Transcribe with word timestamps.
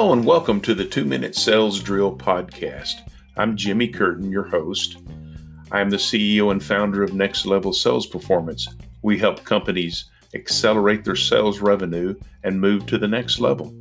Hello 0.00 0.14
and 0.14 0.24
welcome 0.24 0.62
to 0.62 0.72
the 0.72 0.86
Two 0.86 1.04
Minute 1.04 1.34
Sales 1.34 1.78
Drill 1.78 2.16
Podcast. 2.16 3.06
I'm 3.36 3.54
Jimmy 3.54 3.86
Curtin, 3.86 4.32
your 4.32 4.48
host. 4.48 4.96
I 5.72 5.82
am 5.82 5.90
the 5.90 5.98
CEO 5.98 6.52
and 6.52 6.64
founder 6.64 7.02
of 7.02 7.12
Next 7.12 7.44
Level 7.44 7.70
Sales 7.74 8.06
Performance. 8.06 8.66
We 9.02 9.18
help 9.18 9.44
companies 9.44 10.06
accelerate 10.32 11.04
their 11.04 11.16
sales 11.16 11.60
revenue 11.60 12.14
and 12.44 12.58
move 12.58 12.86
to 12.86 12.96
the 12.96 13.06
next 13.06 13.40
level. 13.40 13.74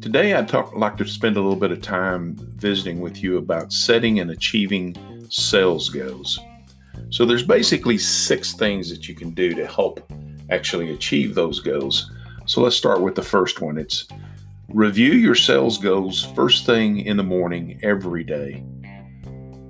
Today, 0.00 0.34
I'd 0.34 0.48
talk, 0.48 0.74
like 0.74 0.96
to 0.96 1.06
spend 1.06 1.36
a 1.36 1.40
little 1.40 1.54
bit 1.54 1.70
of 1.70 1.80
time 1.80 2.34
visiting 2.56 2.98
with 2.98 3.22
you 3.22 3.38
about 3.38 3.72
setting 3.72 4.18
and 4.18 4.32
achieving 4.32 4.96
sales 5.30 5.90
goals. 5.90 6.40
So, 7.10 7.24
there's 7.24 7.46
basically 7.46 7.98
six 7.98 8.54
things 8.54 8.90
that 8.90 9.08
you 9.08 9.14
can 9.14 9.30
do 9.30 9.54
to 9.54 9.68
help 9.68 10.12
actually 10.50 10.90
achieve 10.92 11.36
those 11.36 11.60
goals. 11.60 12.10
So, 12.46 12.62
let's 12.62 12.74
start 12.74 13.00
with 13.00 13.14
the 13.14 13.22
first 13.22 13.60
one. 13.60 13.78
It's 13.78 14.08
Review 14.72 15.14
your 15.14 15.34
sales 15.34 15.78
goals 15.78 16.26
first 16.36 16.64
thing 16.64 17.00
in 17.00 17.16
the 17.16 17.24
morning 17.24 17.80
every 17.82 18.22
day 18.22 18.62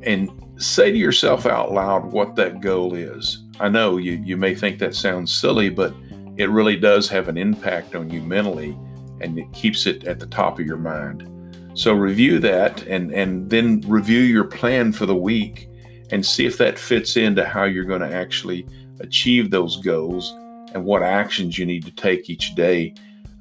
and 0.02 0.30
say 0.58 0.92
to 0.92 0.98
yourself 0.98 1.46
out 1.46 1.72
loud 1.72 2.12
what 2.12 2.36
that 2.36 2.60
goal 2.60 2.94
is. 2.94 3.44
I 3.60 3.70
know 3.70 3.96
you, 3.96 4.22
you 4.22 4.36
may 4.36 4.54
think 4.54 4.78
that 4.78 4.94
sounds 4.94 5.34
silly, 5.34 5.70
but 5.70 5.94
it 6.36 6.50
really 6.50 6.76
does 6.76 7.08
have 7.08 7.28
an 7.28 7.38
impact 7.38 7.94
on 7.94 8.10
you 8.10 8.20
mentally 8.20 8.76
and 9.22 9.38
it 9.38 9.50
keeps 9.54 9.86
it 9.86 10.04
at 10.04 10.20
the 10.20 10.26
top 10.26 10.58
of 10.58 10.66
your 10.66 10.76
mind. 10.76 11.26
So 11.72 11.94
review 11.94 12.38
that 12.40 12.82
and, 12.82 13.10
and 13.10 13.48
then 13.48 13.82
review 13.86 14.20
your 14.20 14.44
plan 14.44 14.92
for 14.92 15.06
the 15.06 15.16
week 15.16 15.66
and 16.10 16.24
see 16.26 16.44
if 16.44 16.58
that 16.58 16.78
fits 16.78 17.16
into 17.16 17.46
how 17.46 17.64
you're 17.64 17.84
going 17.84 18.02
to 18.02 18.14
actually 18.14 18.66
achieve 19.00 19.50
those 19.50 19.78
goals 19.78 20.30
and 20.74 20.84
what 20.84 21.02
actions 21.02 21.56
you 21.56 21.64
need 21.64 21.86
to 21.86 21.90
take 21.90 22.28
each 22.28 22.54
day 22.54 22.94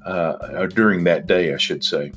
uh, 0.04 0.66
during 0.66 1.04
that 1.04 1.26
day, 1.26 1.54
I 1.54 1.56
should 1.56 1.84
say. 1.84 2.12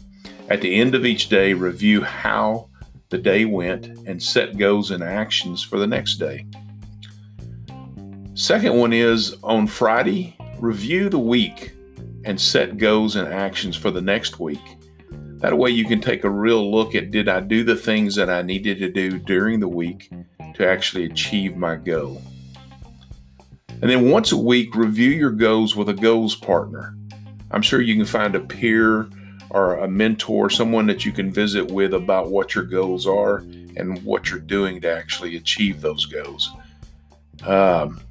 At 0.49 0.61
the 0.61 0.75
end 0.75 0.95
of 0.95 1.05
each 1.05 1.29
day, 1.29 1.53
review 1.53 2.01
how 2.01 2.69
the 3.09 3.17
day 3.17 3.45
went 3.45 3.87
and 4.07 4.21
set 4.21 4.57
goals 4.57 4.91
and 4.91 5.03
actions 5.03 5.63
for 5.63 5.77
the 5.77 5.87
next 5.87 6.15
day. 6.15 6.45
Second 8.33 8.75
one 8.77 8.93
is 8.93 9.35
on 9.43 9.67
Friday, 9.67 10.35
review 10.59 11.09
the 11.09 11.19
week 11.19 11.73
and 12.25 12.39
set 12.39 12.77
goals 12.77 13.15
and 13.15 13.31
actions 13.31 13.75
for 13.75 13.91
the 13.91 14.01
next 14.01 14.39
week. 14.39 14.61
That 15.37 15.57
way, 15.57 15.69
you 15.71 15.85
can 15.85 15.99
take 15.99 16.23
a 16.23 16.29
real 16.29 16.71
look 16.71 16.95
at 16.95 17.11
did 17.11 17.27
I 17.27 17.41
do 17.41 17.63
the 17.63 17.75
things 17.75 18.15
that 18.15 18.29
I 18.29 18.41
needed 18.41 18.79
to 18.79 18.89
do 18.89 19.19
during 19.19 19.59
the 19.59 19.67
week 19.67 20.09
to 20.55 20.67
actually 20.67 21.05
achieve 21.05 21.57
my 21.57 21.75
goal. 21.75 22.21
And 23.69 23.91
then 23.91 24.09
once 24.09 24.31
a 24.31 24.37
week, 24.37 24.73
review 24.75 25.11
your 25.11 25.31
goals 25.31 25.75
with 25.75 25.89
a 25.89 25.93
goals 25.93 26.35
partner. 26.35 26.95
I'm 27.53 27.61
sure 27.61 27.81
you 27.81 27.95
can 27.95 28.05
find 28.05 28.35
a 28.35 28.39
peer 28.39 29.07
or 29.51 29.75
a 29.75 29.87
mentor, 29.87 30.49
someone 30.49 30.87
that 30.87 31.05
you 31.05 31.11
can 31.11 31.31
visit 31.31 31.71
with 31.71 31.93
about 31.93 32.29
what 32.29 32.55
your 32.55 32.63
goals 32.63 33.05
are 33.05 33.37
and 33.77 34.03
what 34.03 34.29
you're 34.29 34.39
doing 34.39 34.81
to 34.81 34.91
actually 34.91 35.37
achieve 35.37 35.79
those 35.79 36.05
goals. 36.07 36.49
Um, 37.43 38.01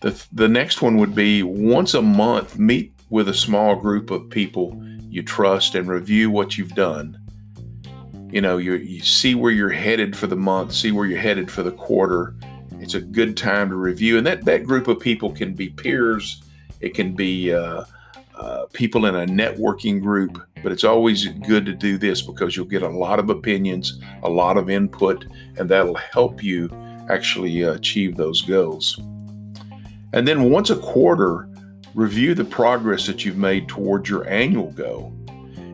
the, 0.00 0.22
the 0.32 0.48
next 0.48 0.82
one 0.82 0.98
would 0.98 1.14
be 1.14 1.42
once 1.42 1.94
a 1.94 2.02
month, 2.02 2.58
meet 2.58 2.92
with 3.08 3.28
a 3.28 3.34
small 3.34 3.74
group 3.74 4.10
of 4.10 4.28
people 4.28 4.80
you 5.08 5.22
trust 5.22 5.74
and 5.74 5.88
review 5.88 6.30
what 6.30 6.58
you've 6.58 6.74
done. 6.74 7.18
You 8.30 8.40
know, 8.40 8.58
you, 8.58 8.74
you 8.74 9.00
see 9.00 9.34
where 9.34 9.52
you're 9.52 9.70
headed 9.70 10.16
for 10.16 10.26
the 10.26 10.36
month, 10.36 10.74
see 10.74 10.90
where 10.90 11.06
you're 11.06 11.20
headed 11.20 11.50
for 11.50 11.62
the 11.62 11.72
quarter. 11.72 12.34
It's 12.80 12.94
a 12.94 13.00
good 13.00 13.36
time 13.36 13.70
to 13.70 13.76
review. 13.76 14.18
And 14.18 14.26
that, 14.26 14.44
that 14.44 14.64
group 14.64 14.88
of 14.88 15.00
people 15.00 15.30
can 15.30 15.54
be 15.54 15.70
peers, 15.70 16.42
it 16.80 16.94
can 16.94 17.14
be 17.14 17.54
uh, 17.54 17.84
uh, 18.36 18.66
people 18.72 19.06
in 19.06 19.14
a 19.14 19.26
networking 19.26 20.00
group, 20.02 20.42
but 20.62 20.72
it's 20.72 20.84
always 20.84 21.28
good 21.46 21.64
to 21.66 21.72
do 21.72 21.96
this 21.98 22.22
because 22.22 22.56
you'll 22.56 22.66
get 22.66 22.82
a 22.82 22.88
lot 22.88 23.18
of 23.18 23.30
opinions, 23.30 24.00
a 24.22 24.28
lot 24.28 24.56
of 24.56 24.68
input, 24.68 25.24
and 25.56 25.68
that'll 25.68 25.94
help 25.94 26.42
you 26.42 26.68
actually 27.08 27.64
uh, 27.64 27.74
achieve 27.74 28.16
those 28.16 28.42
goals. 28.42 28.98
And 30.12 30.26
then 30.26 30.50
once 30.50 30.70
a 30.70 30.76
quarter, 30.76 31.48
review 31.94 32.34
the 32.34 32.44
progress 32.44 33.06
that 33.06 33.24
you've 33.24 33.36
made 33.36 33.68
towards 33.68 34.08
your 34.08 34.26
annual 34.28 34.72
goal. 34.72 35.12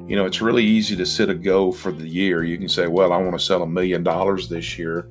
You 0.07 0.17
know, 0.17 0.27
it's 0.27 0.41
really 0.41 0.65
easy 0.65 0.97
to 0.97 1.07
set 1.07 1.31
a 1.31 1.35
goal 1.35 1.73
for 1.73 1.93
the 1.93 2.09
year. 2.09 2.43
You 2.43 2.59
can 2.59 2.69
say, 2.69 2.89
well, 2.89 3.13
I 3.13 3.17
want 3.19 3.39
to 3.39 3.45
sell 3.45 3.63
a 3.63 3.67
million 3.67 4.03
dollars 4.03 4.49
this 4.49 4.79
year. 4.79 5.09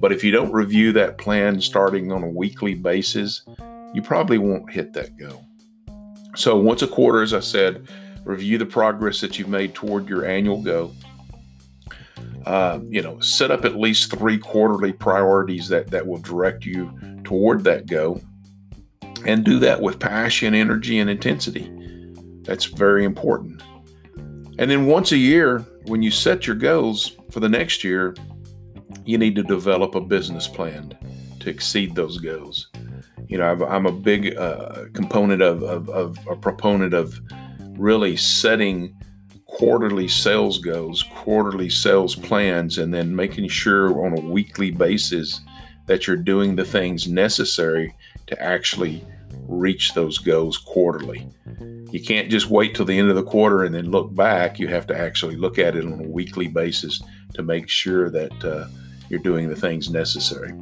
But 0.00 0.12
if 0.12 0.22
you 0.22 0.30
don't 0.30 0.52
review 0.52 0.92
that 0.92 1.18
plan 1.18 1.60
starting 1.60 2.12
on 2.12 2.22
a 2.22 2.28
weekly 2.28 2.74
basis, 2.74 3.42
you 3.94 4.02
probably 4.02 4.38
won't 4.38 4.70
hit 4.70 4.92
that 4.92 5.16
goal. 5.16 5.46
So, 6.34 6.56
once 6.56 6.82
a 6.82 6.88
quarter, 6.88 7.22
as 7.22 7.32
I 7.32 7.40
said, 7.40 7.88
review 8.24 8.58
the 8.58 8.66
progress 8.66 9.20
that 9.20 9.38
you've 9.38 9.48
made 9.48 9.74
toward 9.74 10.08
your 10.08 10.24
annual 10.24 10.60
goal. 10.60 10.94
Uh, 12.46 12.80
you 12.88 13.00
know, 13.00 13.18
set 13.20 13.50
up 13.50 13.64
at 13.64 13.76
least 13.76 14.10
three 14.10 14.36
quarterly 14.36 14.92
priorities 14.92 15.68
that, 15.68 15.90
that 15.90 16.06
will 16.06 16.18
direct 16.18 16.66
you 16.66 16.92
toward 17.24 17.64
that 17.64 17.86
goal. 17.86 18.20
And 19.24 19.44
do 19.44 19.58
that 19.60 19.80
with 19.80 19.98
passion, 19.98 20.54
energy, 20.54 20.98
and 20.98 21.08
intensity. 21.08 21.70
That's 22.42 22.66
very 22.66 23.04
important. 23.04 23.62
And 24.58 24.70
then 24.70 24.86
once 24.86 25.12
a 25.12 25.16
year, 25.16 25.60
when 25.86 26.02
you 26.02 26.10
set 26.10 26.46
your 26.46 26.56
goals 26.56 27.16
for 27.30 27.40
the 27.40 27.48
next 27.48 27.82
year, 27.82 28.14
you 29.06 29.16
need 29.16 29.36
to 29.36 29.42
develop 29.42 29.94
a 29.94 30.00
business 30.00 30.46
plan 30.46 30.96
to 31.40 31.50
exceed 31.50 31.94
those 31.94 32.18
goals 32.18 32.68
you 33.28 33.38
know, 33.38 33.64
i 33.64 33.76
am 33.76 33.86
a 33.86 33.92
big 33.92 34.36
uh, 34.36 34.84
component 34.92 35.42
of, 35.42 35.62
of, 35.62 35.88
of, 35.88 36.18
a 36.28 36.36
proponent 36.36 36.94
of 36.94 37.20
really 37.78 38.16
setting 38.16 38.94
quarterly 39.46 40.08
sales 40.08 40.58
goals, 40.58 41.04
quarterly 41.14 41.70
sales 41.70 42.16
plans, 42.16 42.78
and 42.78 42.92
then 42.92 43.14
making 43.14 43.48
sure 43.48 44.04
on 44.04 44.18
a 44.18 44.20
weekly 44.20 44.70
basis 44.70 45.40
that 45.86 46.06
you're 46.06 46.16
doing 46.16 46.56
the 46.56 46.64
things 46.64 47.06
necessary 47.06 47.94
to 48.26 48.40
actually 48.42 49.04
reach 49.46 49.94
those 49.94 50.18
goals 50.18 50.58
quarterly. 50.58 51.28
You 51.90 52.02
can't 52.02 52.30
just 52.30 52.50
wait 52.50 52.74
till 52.74 52.84
the 52.84 52.98
end 52.98 53.10
of 53.10 53.16
the 53.16 53.22
quarter 53.22 53.62
and 53.62 53.74
then 53.74 53.90
look 53.90 54.14
back. 54.14 54.58
You 54.58 54.68
have 54.68 54.86
to 54.88 54.98
actually 54.98 55.36
look 55.36 55.58
at 55.58 55.76
it 55.76 55.84
on 55.84 56.00
a 56.00 56.08
weekly 56.08 56.48
basis 56.48 57.02
to 57.34 57.42
make 57.42 57.68
sure 57.68 58.10
that 58.10 58.44
uh, 58.44 58.66
you're 59.08 59.20
doing 59.20 59.48
the 59.48 59.56
things 59.56 59.90
necessary. 59.90 60.52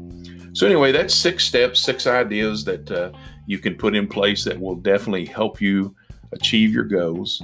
So, 0.55 0.67
anyway, 0.67 0.93
that's 0.93 1.15
six 1.15 1.45
steps, 1.45 1.81
six 1.81 2.07
ideas 2.07 2.65
that 2.65 2.91
uh, 2.91 3.13
you 3.47 3.59
can 3.59 3.75
put 3.75 3.97
in 3.97 4.07
place 4.07 4.45
that 4.45 4.61
will 4.61 4.77
definitely 4.77 5.25
help 5.25 5.61
you 5.61 5.97
achieve 6.33 6.73
your 6.73 6.85
goals. 6.85 7.43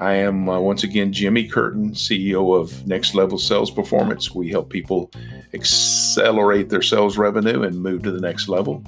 I 0.00 0.14
am 0.14 0.48
uh, 0.48 0.58
once 0.58 0.82
again 0.82 1.12
Jimmy 1.12 1.46
Curtin, 1.46 1.92
CEO 1.92 2.58
of 2.58 2.86
Next 2.86 3.14
Level 3.14 3.36
Sales 3.36 3.70
Performance. 3.70 4.34
We 4.34 4.48
help 4.48 4.70
people 4.70 5.10
accelerate 5.52 6.70
their 6.70 6.80
sales 6.80 7.18
revenue 7.18 7.64
and 7.64 7.82
move 7.82 8.04
to 8.04 8.10
the 8.10 8.20
next 8.20 8.48
level. 8.48 8.82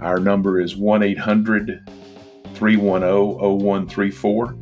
Our 0.00 0.20
number 0.20 0.60
is 0.60 0.76
1 0.76 1.02
800 1.02 1.90
310 2.54 3.40
0134. 3.40 4.56